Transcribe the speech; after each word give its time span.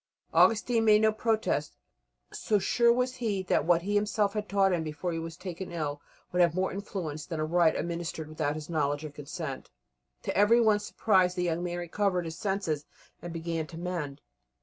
Augustine 0.33 0.83
made 0.83 1.03
no 1.03 1.11
protest, 1.11 1.75
so 2.33 2.57
sure 2.57 2.91
was 2.91 3.17
he 3.17 3.43
that 3.43 3.65
what 3.65 3.83
he 3.83 3.93
himself 3.93 4.33
had 4.33 4.49
taught 4.49 4.73
him 4.73 4.81
before 4.83 5.11
he 5.13 5.19
was 5.19 5.37
taken 5.37 5.71
ill 5.71 6.01
would 6.31 6.41
have 6.41 6.55
more 6.55 6.71
influence 6.73 7.23
than 7.27 7.39
a 7.39 7.45
rite 7.45 7.75
administered 7.75 8.27
without 8.27 8.55
his 8.55 8.67
knowledge 8.67 9.05
or 9.05 9.11
consent. 9.11 9.69
To 10.23 10.35
everybody's 10.35 10.85
surprise 10.85 11.35
the 11.35 11.43
young 11.43 11.61
man 11.61 11.77
recovered 11.77 12.25
his 12.25 12.35
senses 12.35 12.85
and 13.21 13.31
began 13.31 13.67
to 13.67 13.77
mend. 13.77 14.21